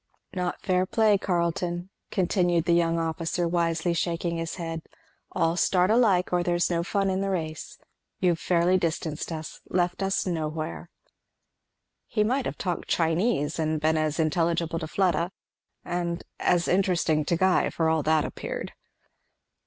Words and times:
"Not 0.33 0.63
fair 0.63 0.87
play, 0.87 1.19
Carleton," 1.19 1.91
continued 2.09 2.65
the 2.65 2.73
young 2.73 2.97
officer, 2.97 3.47
wisely 3.47 3.93
shaking 3.93 4.37
his 4.37 4.55
head, 4.55 4.81
"all 5.31 5.55
start 5.55 5.91
alike, 5.91 6.33
or 6.33 6.41
there's 6.41 6.71
no 6.71 6.81
fun 6.81 7.11
in 7.11 7.21
the 7.21 7.29
race. 7.29 7.77
You've 8.19 8.39
fairly 8.39 8.79
distanced 8.79 9.31
us 9.31 9.61
left 9.69 10.01
us 10.01 10.25
nowhere." 10.25 10.89
He 12.07 12.23
might 12.23 12.45
have 12.47 12.57
talked 12.57 12.87
Chinese 12.87 13.59
and 13.59 13.79
been 13.79 13.95
as 13.95 14.19
intelligible 14.19 14.79
to 14.79 14.87
Fleda, 14.87 15.31
and 15.85 16.23
as 16.39 16.67
interesting 16.67 17.23
to 17.25 17.35
Guy, 17.37 17.69
for 17.69 17.87
all 17.87 18.01
that 18.01 18.25
appeared. 18.25 18.73